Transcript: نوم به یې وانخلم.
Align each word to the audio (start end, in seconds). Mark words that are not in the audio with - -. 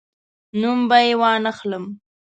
نوم 0.61 0.79
به 0.89 0.97
یې 1.05 1.13
وانخلم. 1.21 1.85